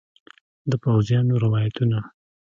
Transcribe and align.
د 0.69 0.71
پوځیانو 0.83 1.33
روایتونه 1.43 1.99